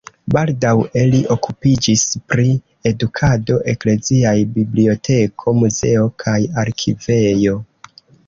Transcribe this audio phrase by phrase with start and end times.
[0.33, 2.45] Baldaŭe li okupiĝis pri
[2.91, 7.57] edukado, ekleziaj biblioteko, muzeo kaj arkivejo.